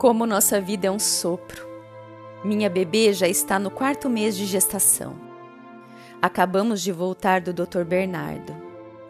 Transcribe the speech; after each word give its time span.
Como 0.00 0.24
nossa 0.24 0.58
vida 0.62 0.86
é 0.86 0.90
um 0.90 0.98
sopro. 0.98 1.68
Minha 2.42 2.70
bebê 2.70 3.12
já 3.12 3.28
está 3.28 3.58
no 3.58 3.70
quarto 3.70 4.08
mês 4.08 4.34
de 4.34 4.46
gestação. 4.46 5.14
Acabamos 6.22 6.80
de 6.80 6.90
voltar 6.90 7.42
do 7.42 7.52
Dr. 7.52 7.84
Bernardo. 7.84 8.56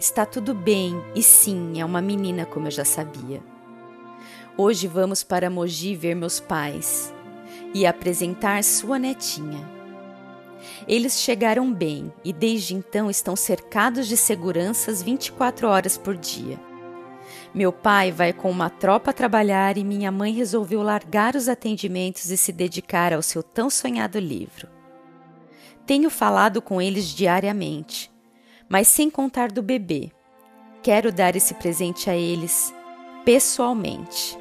Está 0.01 0.27
tudo 0.27 0.53
bem 0.53 1.01
e 1.15 1.23
sim, 1.23 1.81
é 1.81 1.85
uma 1.85 2.03
menina 2.03 2.45
como 2.45 2.67
eu 2.67 2.73
já 2.73 2.85
sabia. 2.85 3.41
Hoje 4.57 4.89
vamos 4.89 5.23
para 5.23 5.49
Mogi 5.49 5.95
ver 5.95 6.17
meus 6.17 6.41
pais 6.41 7.15
e 7.73 7.87
apresentar 7.87 8.65
sua 8.65 8.99
netinha. 8.99 9.65
Eles 10.89 11.21
chegaram 11.21 11.73
bem 11.73 12.13
e 12.25 12.33
desde 12.33 12.75
então 12.75 13.09
estão 13.09 13.37
cercados 13.37 14.09
de 14.09 14.17
seguranças 14.17 15.01
24 15.01 15.69
horas 15.69 15.97
por 15.97 16.17
dia. 16.17 16.59
Meu 17.53 17.73
pai 17.73 18.13
vai 18.13 18.33
com 18.33 18.49
uma 18.49 18.71
tropa 18.71 19.13
trabalhar 19.13 19.77
e 19.77 19.83
minha 19.83 20.13
mãe 20.13 20.33
resolveu 20.33 20.83
largar 20.83 21.35
os 21.35 21.49
atendimentos 21.49 22.31
e 22.31 22.37
se 22.37 22.53
dedicar 22.53 23.13
ao 23.13 23.23
seu 23.23 23.43
tão 23.43 23.69
sonhado 23.69 24.21
livro. 24.21 24.69
Tenho 25.85 26.09
falado 26.09 26.63
com 26.63 26.81
eles 26.81 27.07
diariamente, 27.07 28.09
mas 28.69 28.87
sem 28.87 29.11
contar 29.11 29.51
do 29.51 29.63
bebê. 29.63 30.13
Quero 30.81 31.11
dar 31.11 31.35
esse 31.35 31.53
presente 31.55 32.09
a 32.09 32.15
eles 32.15 32.73
pessoalmente. 33.25 34.39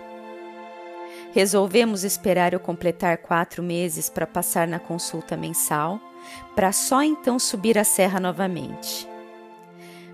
Resolvemos 1.31 2.03
esperar 2.03 2.53
eu 2.53 2.59
completar 2.59 3.17
quatro 3.17 3.63
meses 3.63 4.07
para 4.07 4.27
passar 4.27 4.67
na 4.67 4.77
consulta 4.77 5.35
mensal, 5.35 5.99
para 6.55 6.71
só 6.71 7.01
então 7.01 7.39
subir 7.39 7.75
a 7.75 7.83
serra 7.83 8.19
novamente. 8.19 9.08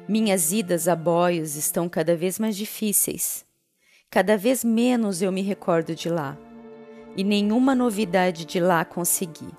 Minhas 0.07 0.51
idas 0.51 0.87
a 0.87 0.95
boios 0.95 1.55
estão 1.55 1.89
cada 1.89 2.15
vez 2.15 2.37
mais 2.37 2.55
difíceis. 2.55 3.43
Cada 4.07 4.37
vez 4.37 4.63
menos 4.63 5.19
eu 5.19 5.31
me 5.31 5.41
recordo 5.41 5.95
de 5.95 6.09
lá. 6.09 6.37
E 7.17 7.23
nenhuma 7.23 7.73
novidade 7.73 8.45
de 8.45 8.59
lá 8.59 8.85
consegui. 8.85 9.49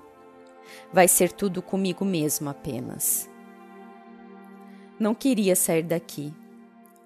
Vai 0.93 1.05
ser 1.09 1.33
tudo 1.33 1.61
comigo 1.61 2.05
mesmo 2.05 2.49
apenas. 2.49 3.29
Não 4.97 5.13
queria 5.13 5.53
sair 5.53 5.83
daqui. 5.83 6.33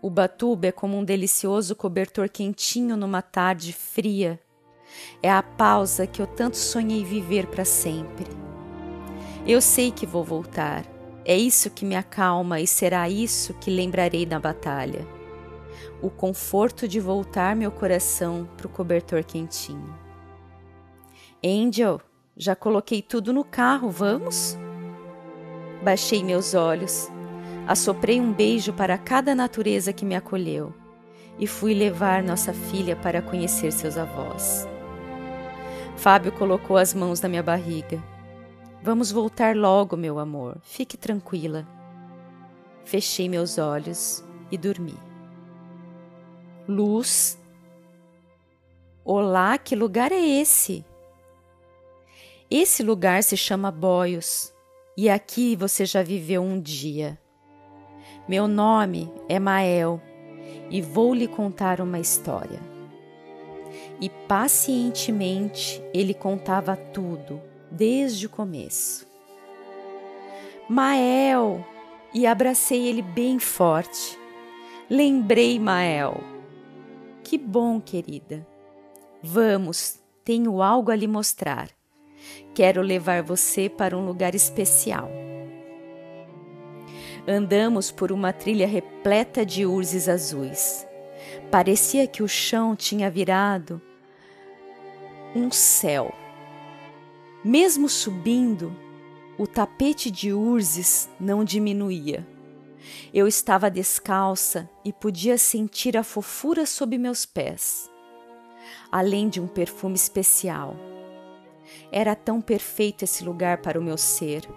O 0.03 0.09
Batuba 0.09 0.67
é 0.67 0.72
como 0.72 0.95
um 0.95 1.03
delicioso 1.03 1.76
cobertor 1.76 2.30
quentinho 2.30 2.95
numa 2.95 3.23
tarde 3.23 3.73
fria. 3.73 4.39
É 5.22 5.31
a 5.31 5.42
pausa 5.42 6.05
que 6.05 6.22
eu 6.22 6.28
tanto 6.28 6.58
sonhei 6.58 7.03
viver 7.03 7.48
para 7.48 7.66
sempre. 7.66 8.28
Eu 9.48 9.59
sei 9.61 9.89
que 9.89 10.05
vou 10.05 10.23
voltar 10.23 10.91
é 11.23 11.38
isso 11.38 11.69
que 11.69 11.86
me 11.86 11.95
acalma 11.95 12.59
e 12.59 12.67
será 12.67 13.08
isso 13.08 13.53
que 13.55 13.69
lembrarei 13.69 14.25
na 14.25 14.39
batalha. 14.39 15.05
O 16.02 16.09
conforto 16.09 16.88
de 16.88 17.00
voltar 17.00 17.55
meu 17.55 17.72
coração 17.72 18.47
para 18.58 18.66
o 18.66 18.69
cobertor 18.69 19.23
quentinho. 19.23 19.95
Angel, 21.44 22.02
já 22.36 22.55
coloquei 22.55 23.02
tudo 23.02 23.31
no 23.31 23.44
carro, 23.44 23.89
vamos? 23.89 24.58
Baixei 25.83 26.23
meus 26.23 26.55
olhos, 26.55 27.08
assoprei 27.67 28.19
um 28.19 28.33
beijo 28.33 28.73
para 28.73 28.97
cada 28.97 29.36
natureza 29.36 29.94
que 29.94 30.05
me 30.05 30.16
acolheu 30.16 30.73
e 31.38 31.45
fui 31.45 31.73
levar 31.73 32.23
nossa 32.23 32.53
filha 32.53 32.95
para 32.95 33.22
conhecer 33.22 33.72
seus 33.72 33.97
avós. 33.97 34.67
Fábio 35.97 36.31
colocou 36.31 36.77
as 36.77 36.94
mãos 36.95 37.22
na 37.22 37.30
minha 37.30 37.44
barriga 37.44 38.11
Vamos 38.84 39.12
voltar 39.12 39.56
logo, 39.56 39.96
meu 39.96 40.18
amor. 40.18 40.58
Fique 40.64 40.98
tranquila. 40.98 41.68
Fechei 42.84 43.30
meus 43.30 43.60
olhos 43.60 44.23
e 44.52 44.58
dormi. 44.58 44.98
Luz. 46.68 47.40
Olá, 49.06 49.60
que 49.60 49.76
lugar 49.76 50.12
é 50.12 50.20
esse? 50.20 50.84
Esse 52.50 52.82
lugar 52.82 53.22
se 53.22 53.38
chama 53.38 53.70
Boios 53.70 54.52
e 54.98 55.12
aqui 55.12 55.56
você 55.56 55.86
já 55.86 56.02
viveu 56.02 56.42
um 56.42 56.60
dia. 56.60 57.20
Meu 58.28 58.48
nome 58.48 59.14
é 59.30 59.38
Mael 59.38 60.02
e 60.72 60.82
vou 60.82 61.14
lhe 61.14 61.28
contar 61.28 61.82
uma 61.82 62.00
história. 62.00 62.60
E 64.02 64.10
pacientemente 64.28 65.84
ele 65.94 66.16
contava 66.16 66.76
tudo 66.76 67.51
desde 67.71 68.26
o 68.26 68.30
começo. 68.30 69.08
Mael! 70.70 71.65
E 72.14 72.27
abracei 72.27 72.87
ele 72.87 73.02
bem 73.02 73.39
forte. 73.39 74.20
Lembrei 74.89 75.58
Mael. 75.58 76.21
Que 77.23 77.37
bom, 77.37 77.80
querida. 77.80 78.45
Vamos, 79.23 79.99
tenho 80.26 80.61
algo 80.61 80.92
a 80.92 80.95
lhe 80.95 81.08
mostrar. 81.08 81.70
Quero 82.54 82.81
levar 82.81 83.23
você 83.23 83.70
para 83.70 83.98
um 83.98 84.05
lugar 84.05 84.36
especial. 84.36 85.10
Andamos 87.27 87.92
por 87.92 88.11
uma 88.11 88.33
trilha 88.33 88.67
repleta 88.67 89.45
de 89.45 89.65
urzes 89.65 90.10
azuis. 90.10 90.86
Parecia 91.49 92.08
que 92.08 92.23
o 92.23 92.27
chão 92.27 92.76
tinha 92.76 93.10
virado 93.10 93.81
um 95.36 95.49
céu. 95.52 96.14
Mesmo 97.44 97.90
subindo, 97.90 98.72
o 99.36 99.48
tapete 99.48 100.12
de 100.12 100.32
urzes 100.32 101.10
não 101.20 101.44
diminuía. 101.44 102.28
Eu 103.12 103.28
estava 103.28 103.72
descalça 103.72 104.70
e 104.86 104.94
podia 104.94 105.40
sentir 105.40 105.98
a 105.98 106.04
fofura 106.04 106.68
sob 106.68 106.96
meus 107.00 107.26
pés, 107.26 107.90
além 108.92 109.28
de 109.28 109.42
um 109.42 109.48
perfume 109.48 109.96
especial. 109.96 110.76
Era 111.92 112.16
tão 112.16 112.40
perfeito 112.40 113.06
esse 113.06 113.24
lugar 113.24 113.58
para 113.58 113.80
o 113.80 113.84
meu 113.84 113.98
ser. 113.98 114.48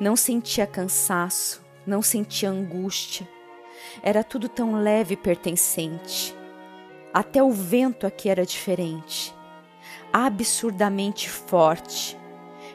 Não 0.00 0.16
sentia 0.16 0.66
cansaço, 0.66 1.64
não 1.86 2.02
sentia 2.02 2.50
angústia. 2.50 3.28
Era 4.02 4.24
tudo 4.24 4.48
tão 4.48 4.74
leve 4.82 5.14
e 5.14 5.16
pertencente. 5.16 6.34
Até 7.14 7.40
o 7.40 7.52
vento 7.52 8.08
aqui 8.08 8.28
era 8.28 8.44
diferente 8.44 9.35
absurdamente 10.16 11.28
forte, 11.28 12.16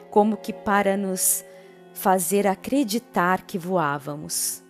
como 0.08 0.36
que 0.36 0.52
para 0.52 0.96
nos 0.96 1.44
fazer 1.92 2.46
acreditar 2.46 3.42
que 3.42 3.58
voávamos. 3.58 4.62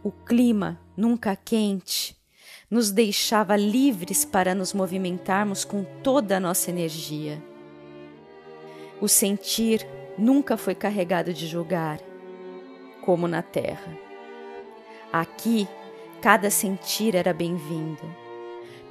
O 0.00 0.12
clima, 0.12 0.80
nunca 0.96 1.34
quente, 1.34 2.16
nos 2.70 2.92
deixava 2.92 3.56
livres 3.56 4.24
para 4.24 4.54
nos 4.54 4.72
movimentarmos 4.72 5.64
com 5.64 5.82
toda 6.00 6.36
a 6.36 6.40
nossa 6.40 6.70
energia. 6.70 7.42
O 9.00 9.08
sentir 9.08 9.84
nunca 10.16 10.56
foi 10.56 10.76
carregado 10.76 11.34
de 11.34 11.48
julgar, 11.48 11.98
como 13.04 13.26
na 13.26 13.42
terra. 13.42 13.98
Aqui, 15.12 15.66
cada 16.22 16.50
sentir 16.50 17.16
era 17.16 17.34
bem-vindo, 17.34 18.04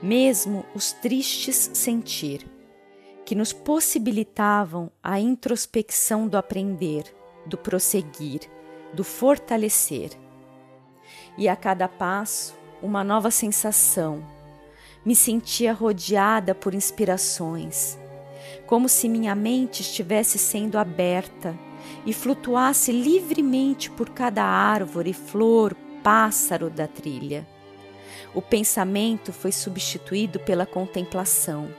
mesmo 0.01 0.65
os 0.75 0.91
tristes 0.91 1.71
sentir 1.73 2.56
que 3.27 3.35
nos 3.35 3.51
possibilitavam 3.51 4.89
a 5.03 5.19
introspecção 5.19 6.29
do 6.29 6.37
aprender, 6.37 7.03
do 7.45 7.57
prosseguir, 7.57 8.39
do 8.93 9.03
fortalecer. 9.03 10.11
E 11.37 11.49
a 11.49 11.53
cada 11.53 11.89
passo, 11.89 12.55
uma 12.81 13.03
nova 13.03 13.29
sensação. 13.29 14.25
Me 15.03 15.13
sentia 15.13 15.73
rodeada 15.73 16.55
por 16.55 16.73
inspirações, 16.73 17.99
como 18.65 18.87
se 18.87 19.09
minha 19.09 19.35
mente 19.35 19.81
estivesse 19.81 20.37
sendo 20.37 20.77
aberta 20.77 21.53
e 22.05 22.13
flutuasse 22.13 22.93
livremente 22.93 23.91
por 23.91 24.11
cada 24.11 24.45
árvore, 24.45 25.11
flor, 25.11 25.75
pássaro 26.01 26.69
da 26.69 26.87
trilha. 26.87 27.45
O 28.33 28.41
pensamento 28.41 29.33
foi 29.33 29.51
substituído 29.51 30.39
pela 30.39 30.65
contemplação 30.65 31.69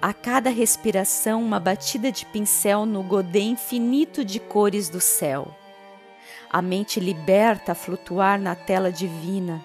a 0.00 0.12
cada 0.12 0.50
respiração, 0.50 1.42
uma 1.42 1.58
batida 1.58 2.10
de 2.12 2.24
pincel 2.26 2.86
no 2.86 3.02
godê 3.02 3.40
infinito 3.40 4.24
de 4.24 4.38
cores 4.38 4.88
do 4.88 5.00
céu. 5.00 5.54
A 6.50 6.62
mente 6.62 6.98
liberta 6.98 7.72
a 7.72 7.74
flutuar 7.74 8.40
na 8.40 8.54
tela 8.54 8.90
divina, 8.90 9.62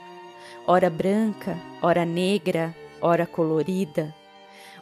ora 0.67 0.89
branca, 0.89 1.57
ora 1.81 2.03
negra, 2.03 2.75
ora 3.01 3.25
colorida, 3.25 4.13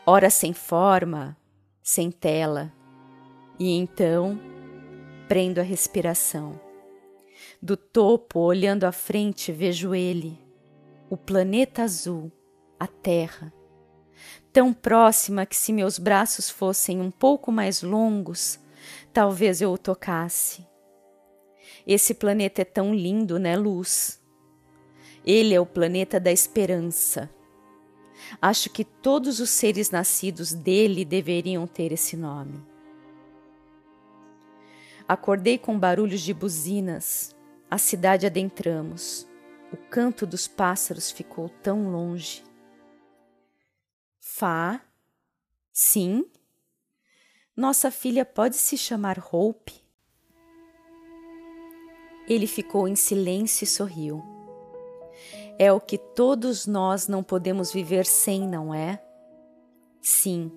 ora 0.05 0.29
sem 0.29 0.53
forma, 0.53 1.37
sem 1.83 2.11
tela. 2.11 2.71
E 3.59 3.77
então 3.77 4.39
prendo 5.27 5.59
a 5.59 5.63
respiração. 5.63 6.59
Do 7.61 7.77
topo, 7.77 8.39
olhando 8.39 8.85
à 8.85 8.91
frente, 8.91 9.51
vejo 9.51 9.93
ele, 9.93 10.39
o 11.09 11.15
planeta 11.15 11.83
azul, 11.83 12.31
a 12.79 12.87
Terra 12.87 13.53
tão 14.51 14.73
próxima 14.73 15.45
que 15.45 15.55
se 15.55 15.71
meus 15.71 15.97
braços 15.97 16.49
fossem 16.49 16.99
um 16.99 17.09
pouco 17.11 17.51
mais 17.51 17.81
longos, 17.81 18.59
talvez 19.13 19.61
eu 19.61 19.71
o 19.71 19.77
tocasse. 19.77 20.65
Esse 21.85 22.13
planeta 22.13 22.61
é 22.61 22.65
tão 22.65 22.93
lindo, 22.93 23.39
né, 23.39 23.55
Luz? 23.55 24.21
Ele 25.25 25.53
é 25.53 25.59
o 25.59 25.65
planeta 25.65 26.19
da 26.19 26.31
esperança. 26.31 27.29
Acho 28.41 28.69
que 28.69 28.83
todos 28.83 29.39
os 29.39 29.49
seres 29.49 29.89
nascidos 29.89 30.53
dele 30.53 31.03
deveriam 31.03 31.65
ter 31.65 31.91
esse 31.91 32.15
nome. 32.15 32.63
Acordei 35.07 35.57
com 35.57 35.77
barulhos 35.77 36.21
de 36.21 36.33
buzinas. 36.33 37.35
A 37.69 37.77
cidade 37.77 38.25
adentramos. 38.25 39.27
O 39.71 39.77
canto 39.77 40.25
dos 40.25 40.47
pássaros 40.47 41.11
ficou 41.11 41.49
tão 41.49 41.91
longe. 41.91 42.43
Fá? 44.23 44.79
Sim? 45.73 46.29
Nossa 47.57 47.89
filha 47.89 48.23
pode 48.23 48.55
se 48.55 48.77
chamar 48.77 49.17
Hope? 49.31 49.73
Ele 52.29 52.45
ficou 52.45 52.87
em 52.87 52.95
silêncio 52.95 53.63
e 53.63 53.67
sorriu. 53.67 54.23
É 55.57 55.73
o 55.73 55.81
que 55.81 55.97
todos 55.97 56.67
nós 56.67 57.07
não 57.07 57.23
podemos 57.23 57.73
viver 57.73 58.05
sem, 58.05 58.47
não 58.47 58.71
é? 58.71 59.03
Sim, 59.99 60.51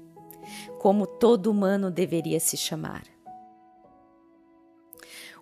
como 0.79 1.07
todo 1.07 1.51
humano 1.51 1.91
deveria 1.91 2.41
se 2.41 2.59
chamar. 2.59 3.05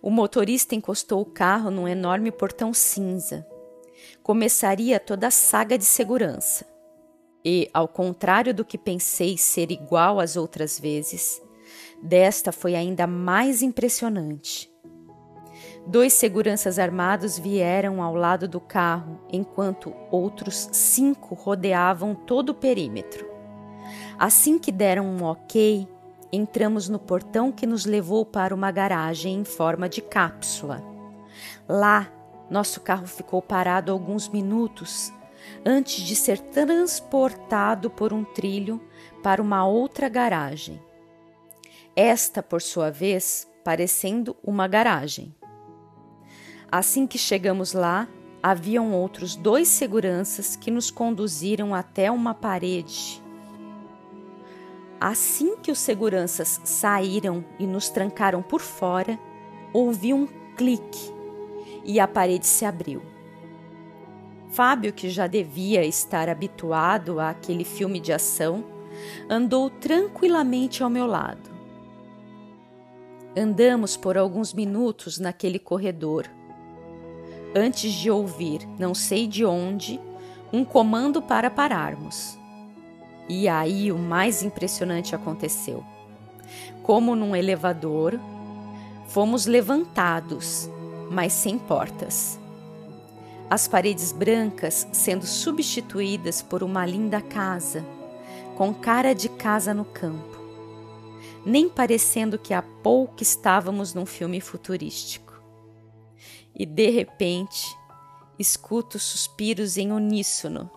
O 0.01 0.09
motorista 0.09 0.73
encostou 0.73 1.21
o 1.21 1.25
carro 1.25 1.69
num 1.69 1.89
enorme 1.89 2.31
portão 2.31 2.73
cinza. 2.73 3.45
Começaria 4.23 4.97
toda 4.97 5.27
a 5.27 5.31
saga 5.31 5.77
de 5.77 5.83
segurança. 5.83 6.72
E, 7.45 7.69
ao 7.73 7.87
contrário 7.87 8.53
do 8.53 8.63
que 8.63 8.77
pensei 8.77 9.37
ser 9.37 9.71
igual 9.71 10.19
às 10.19 10.37
outras 10.37 10.79
vezes, 10.79 11.41
desta 12.01 12.51
foi 12.51 12.75
ainda 12.75 13.05
mais 13.05 13.61
impressionante. 13.61 14.71
Dois 15.85 16.13
seguranças 16.13 16.79
armados 16.79 17.37
vieram 17.37 18.01
ao 18.01 18.15
lado 18.15 18.47
do 18.47 18.61
carro, 18.61 19.19
enquanto 19.31 19.93
outros 20.09 20.69
cinco 20.71 21.35
rodeavam 21.35 22.15
todo 22.15 22.49
o 22.51 22.55
perímetro. 22.55 23.29
Assim 24.17 24.57
que 24.57 24.71
deram 24.71 25.05
um 25.05 25.23
ok, 25.23 25.85
entramos 26.31 26.87
no 26.87 26.97
portão 26.97 27.51
que 27.51 27.67
nos 27.67 27.85
levou 27.85 28.25
para 28.25 28.55
uma 28.55 28.71
garagem 28.71 29.35
em 29.35 29.43
forma 29.43 29.89
de 29.89 30.01
cápsula. 30.01 30.81
Lá, 31.67 32.09
nosso 32.49 32.79
carro 32.79 33.05
ficou 33.05 33.41
parado 33.41 33.91
alguns 33.91 34.29
minutos 34.29 35.11
antes 35.65 36.03
de 36.03 36.15
ser 36.15 36.39
transportado 36.39 37.89
por 37.89 38.13
um 38.13 38.23
trilho 38.23 38.81
para 39.21 39.41
uma 39.41 39.65
outra 39.65 40.09
garagem. 40.09 40.81
Esta, 41.95 42.41
por 42.41 42.61
sua 42.61 42.89
vez, 42.89 43.47
parecendo 43.63 44.35
uma 44.43 44.67
garagem. 44.67 45.33
Assim 46.71 47.05
que 47.05 47.17
chegamos 47.17 47.73
lá, 47.73 48.07
haviam 48.41 48.91
outros 48.91 49.35
dois 49.35 49.67
seguranças 49.67 50.55
que 50.55 50.71
nos 50.71 50.89
conduziram 50.89 51.73
até 51.73 52.11
uma 52.11 52.33
parede. 52.33 53.23
Assim 54.99 55.55
que 55.57 55.71
os 55.71 55.79
seguranças 55.79 56.59
saíram 56.63 57.45
e 57.59 57.67
nos 57.67 57.89
trancaram 57.89 58.41
por 58.41 58.61
fora, 58.61 59.19
ouvi 59.71 60.13
um 60.13 60.27
clique 60.55 61.13
e 61.83 61.99
a 61.99 62.07
parede 62.07 62.47
se 62.47 62.65
abriu. 62.65 63.12
Fábio, 64.53 64.93
que 64.93 65.09
já 65.09 65.27
devia 65.27 65.83
estar 65.83 66.29
habituado 66.29 67.19
àquele 67.19 67.63
filme 67.63 67.99
de 67.99 68.13
ação, 68.13 68.63
andou 69.29 69.69
tranquilamente 69.69 70.81
ao 70.83 70.89
meu 70.89 71.05
lado. 71.05 71.51
Andamos 73.35 73.97
por 73.97 74.17
alguns 74.17 74.53
minutos 74.53 75.17
naquele 75.17 75.59
corredor 75.59 76.29
antes 77.55 77.91
de 77.93 78.09
ouvir, 78.09 78.67
não 78.79 78.93
sei 78.93 79.27
de 79.27 79.45
onde, 79.45 79.99
um 80.51 80.65
comando 80.65 81.21
para 81.21 81.49
pararmos. 81.49 82.37
E 83.29 83.47
aí 83.47 83.91
o 83.91 83.97
mais 83.97 84.43
impressionante 84.43 85.15
aconteceu. 85.15 85.83
Como 86.81 87.15
num 87.15 87.35
elevador, 87.35 88.19
fomos 89.07 89.45
levantados, 89.45 90.69
mas 91.09 91.31
sem 91.33 91.57
portas. 91.57 92.39
As 93.49 93.67
paredes 93.67 94.11
brancas 94.11 94.87
sendo 94.91 95.25
substituídas 95.25 96.41
por 96.41 96.63
uma 96.63 96.85
linda 96.85 97.21
casa, 97.21 97.85
com 98.55 98.73
cara 98.73 99.13
de 99.13 99.29
casa 99.29 99.73
no 99.73 99.85
campo, 99.85 100.39
nem 101.45 101.69
parecendo 101.69 102.39
que 102.39 102.53
há 102.53 102.61
pouco 102.61 103.21
estávamos 103.21 103.93
num 103.93 104.05
filme 104.05 104.39
futurístico 104.39 105.33
e 106.55 106.65
de 106.65 106.89
repente 106.89 107.75
escuto 108.37 108.99
suspiros 108.99 109.77
em 109.77 109.91
uníssono. 109.91 110.69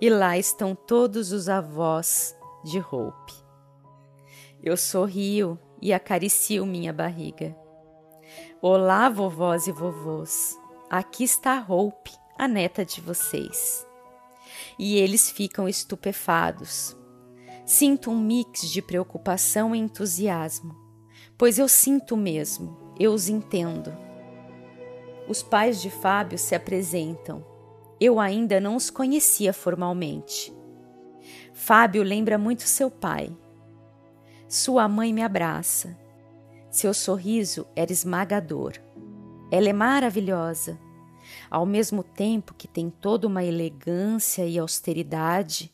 E 0.00 0.10
lá 0.10 0.36
estão 0.36 0.74
todos 0.74 1.30
os 1.30 1.48
avós 1.48 2.36
de 2.64 2.80
Hope. 2.80 3.32
Eu 4.62 4.76
sorrio 4.76 5.58
e 5.80 5.92
acaricio 5.92 6.66
minha 6.66 6.92
barriga. 6.92 7.56
Olá, 8.60 9.08
vovós 9.08 9.66
e 9.66 9.72
vovôs. 9.72 10.58
Aqui 10.94 11.24
está 11.24 11.64
Hope, 11.66 12.12
a 12.36 12.46
neta 12.46 12.84
de 12.84 13.00
vocês. 13.00 13.86
E 14.78 14.98
eles 14.98 15.30
ficam 15.30 15.66
estupefados. 15.66 16.94
Sinto 17.64 18.10
um 18.10 18.20
mix 18.20 18.70
de 18.70 18.82
preocupação 18.82 19.74
e 19.74 19.78
entusiasmo, 19.78 20.76
pois 21.38 21.58
eu 21.58 21.66
sinto 21.66 22.14
mesmo, 22.14 22.94
eu 23.00 23.14
os 23.14 23.30
entendo. 23.30 23.90
Os 25.26 25.42
pais 25.42 25.80
de 25.80 25.88
Fábio 25.88 26.36
se 26.36 26.54
apresentam. 26.54 27.42
Eu 27.98 28.20
ainda 28.20 28.60
não 28.60 28.76
os 28.76 28.90
conhecia 28.90 29.54
formalmente. 29.54 30.54
Fábio 31.54 32.02
lembra 32.02 32.36
muito 32.36 32.64
seu 32.64 32.90
pai. 32.90 33.34
Sua 34.46 34.86
mãe 34.88 35.10
me 35.10 35.22
abraça. 35.22 35.98
Seu 36.70 36.92
sorriso 36.92 37.66
era 37.74 37.90
esmagador. 37.90 38.74
Ela 39.52 39.68
é 39.68 39.72
maravilhosa, 39.74 40.80
ao 41.50 41.66
mesmo 41.66 42.02
tempo 42.02 42.54
que 42.54 42.66
tem 42.66 42.88
toda 42.88 43.26
uma 43.26 43.44
elegância 43.44 44.46
e 44.46 44.58
austeridade. 44.58 45.70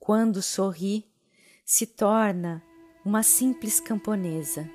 Quando 0.00 0.42
sorri, 0.42 1.08
se 1.64 1.86
torna 1.86 2.60
uma 3.04 3.22
simples 3.22 3.78
camponesa. 3.78 4.68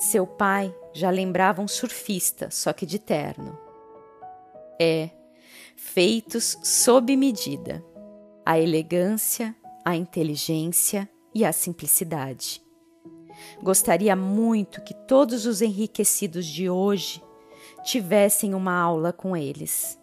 Seu 0.00 0.26
pai 0.26 0.74
já 0.92 1.10
lembrava 1.10 1.62
um 1.62 1.68
surfista, 1.68 2.50
só 2.50 2.72
que 2.72 2.84
de 2.84 2.98
terno. 2.98 3.56
É, 4.80 5.10
feitos 5.76 6.58
sob 6.64 7.16
medida, 7.16 7.84
a 8.44 8.58
elegância, 8.58 9.54
a 9.84 9.94
inteligência 9.94 11.08
e 11.32 11.44
a 11.44 11.52
simplicidade. 11.52 12.60
Gostaria 13.62 14.16
muito 14.16 14.80
que 14.82 14.94
todos 14.94 15.46
os 15.46 15.60
enriquecidos 15.62 16.46
de 16.46 16.68
hoje 16.68 17.22
tivessem 17.84 18.54
uma 18.54 18.78
aula 18.78 19.12
com 19.12 19.36
eles. 19.36 19.98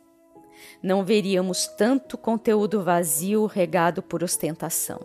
Não 0.81 1.03
veríamos 1.03 1.67
tanto 1.67 2.17
conteúdo 2.17 2.83
vazio 2.83 3.45
regado 3.45 4.01
por 4.01 4.23
ostentação. 4.23 4.99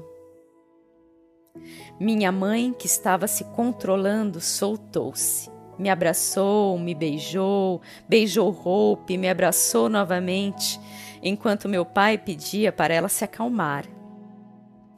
Minha 2.00 2.32
mãe, 2.32 2.74
que 2.76 2.86
estava 2.86 3.26
se 3.26 3.44
controlando, 3.44 4.40
soltou-se. 4.40 5.50
Me 5.78 5.88
abraçou, 5.88 6.78
me 6.78 6.94
beijou, 6.94 7.80
beijou 8.08 8.50
Hope, 8.50 9.16
me 9.16 9.28
abraçou 9.28 9.88
novamente, 9.88 10.80
enquanto 11.22 11.68
meu 11.68 11.84
pai 11.84 12.18
pedia 12.18 12.72
para 12.72 12.94
ela 12.94 13.08
se 13.08 13.24
acalmar. 13.24 13.86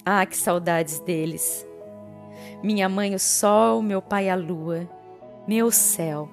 Ah, 0.04 0.26
que 0.26 0.36
saudades 0.36 1.00
deles! 1.00 1.66
Minha 2.62 2.88
mãe, 2.88 3.14
o 3.14 3.18
sol, 3.18 3.82
meu 3.82 4.00
pai, 4.00 4.28
a 4.28 4.34
lua, 4.34 4.88
meu 5.46 5.70
céu. 5.70 6.28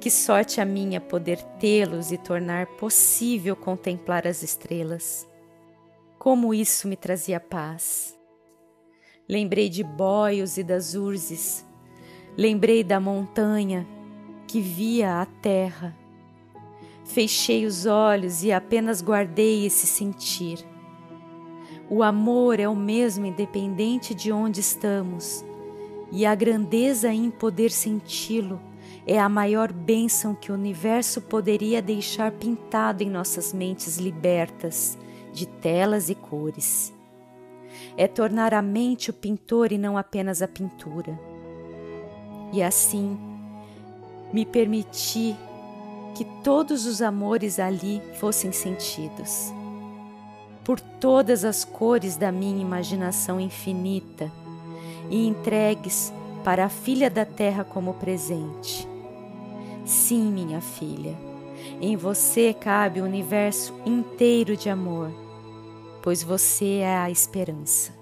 Que 0.00 0.10
sorte 0.10 0.60
a 0.60 0.64
minha 0.64 1.00
poder 1.00 1.40
tê-los 1.60 2.10
e 2.10 2.18
tornar 2.18 2.66
possível 2.66 3.54
contemplar 3.54 4.26
as 4.26 4.42
estrelas. 4.42 5.28
Como 6.18 6.52
isso 6.52 6.88
me 6.88 6.96
trazia 6.96 7.38
paz. 7.38 8.18
Lembrei 9.28 9.68
de 9.68 9.84
boios 9.84 10.58
e 10.58 10.64
das 10.64 10.94
urzes. 10.94 11.64
Lembrei 12.36 12.82
da 12.82 12.98
montanha 12.98 13.86
que 14.48 14.60
via 14.60 15.22
a 15.22 15.26
terra. 15.26 15.96
Fechei 17.04 17.64
os 17.64 17.86
olhos 17.86 18.42
e 18.42 18.52
apenas 18.52 19.00
guardei 19.00 19.66
esse 19.66 19.86
sentir. 19.86 20.71
O 21.88 22.02
amor 22.02 22.58
é 22.58 22.68
o 22.68 22.76
mesmo 22.76 23.26
independente 23.26 24.14
de 24.14 24.32
onde 24.32 24.60
estamos, 24.60 25.44
e 26.10 26.24
a 26.24 26.34
grandeza 26.34 27.12
em 27.12 27.30
poder 27.30 27.70
senti-lo 27.70 28.60
é 29.06 29.18
a 29.18 29.28
maior 29.28 29.72
bênção 29.72 30.34
que 30.34 30.52
o 30.52 30.54
universo 30.54 31.20
poderia 31.20 31.82
deixar 31.82 32.30
pintado 32.32 33.02
em 33.02 33.10
nossas 33.10 33.52
mentes 33.52 33.98
libertas 33.98 34.96
de 35.32 35.46
telas 35.46 36.08
e 36.08 36.14
cores 36.14 36.92
é 37.96 38.06
tornar 38.06 38.54
a 38.54 38.62
mente 38.62 39.10
o 39.10 39.12
pintor 39.12 39.72
e 39.72 39.78
não 39.78 39.96
apenas 39.96 40.42
a 40.42 40.48
pintura. 40.48 41.18
E 42.52 42.62
assim, 42.62 43.18
me 44.32 44.44
permiti 44.44 45.36
que 46.14 46.24
todos 46.42 46.86
os 46.86 47.00
amores 47.00 47.58
ali 47.58 48.02
fossem 48.18 48.52
sentidos. 48.52 49.52
Por 50.64 50.80
todas 50.80 51.44
as 51.44 51.64
cores 51.64 52.16
da 52.16 52.30
minha 52.30 52.60
imaginação 52.60 53.40
infinita 53.40 54.30
e 55.10 55.26
entregues 55.26 56.12
para 56.44 56.64
a 56.64 56.68
filha 56.68 57.10
da 57.10 57.24
terra 57.24 57.64
como 57.64 57.94
presente. 57.94 58.88
Sim, 59.84 60.30
minha 60.30 60.60
filha, 60.60 61.16
em 61.80 61.96
você 61.96 62.54
cabe 62.54 63.00
o 63.00 63.04
universo 63.04 63.74
inteiro 63.84 64.56
de 64.56 64.68
amor, 64.68 65.10
pois 66.02 66.22
você 66.22 66.76
é 66.76 66.96
a 66.96 67.10
esperança. 67.10 68.01